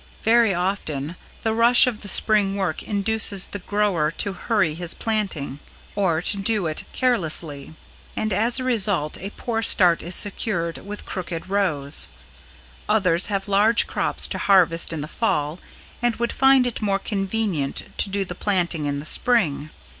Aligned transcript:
Very 0.23 0.51
often 0.51 1.15
the 1.43 1.53
rush 1.53 1.85
of 1.85 2.01
the 2.01 2.07
Spring 2.07 2.55
work 2.55 2.81
induces 2.81 3.45
the 3.45 3.59
grower 3.59 4.09
to 4.09 4.33
hurry 4.33 4.73
his 4.73 4.95
planting, 4.95 5.59
or 5.95 6.23
to 6.23 6.37
do 6.37 6.65
it 6.65 6.85
carelessly; 6.91 7.75
and 8.15 8.33
as 8.33 8.59
a 8.59 8.63
result 8.63 9.19
a 9.19 9.29
poor 9.29 9.61
start 9.61 10.01
is 10.01 10.15
secured, 10.15 10.79
with 10.79 11.05
crooked 11.05 11.51
rows. 11.51 12.07
Others 12.89 13.27
have 13.27 13.47
large 13.47 13.85
crops 13.85 14.27
to 14.29 14.39
harvest 14.39 14.91
in 14.91 15.01
the 15.01 15.07
Fall 15.07 15.59
and 16.01 16.15
would 16.15 16.33
find 16.33 16.65
it 16.65 16.81
more 16.81 16.97
convenient 16.97 17.83
to 17.97 18.09
do 18.09 18.25
the 18.25 18.33
planting 18.33 18.87
in 18.87 18.99
the 18.99 19.05
Spring. 19.05 19.69